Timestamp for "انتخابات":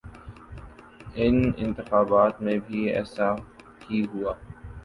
1.57-2.41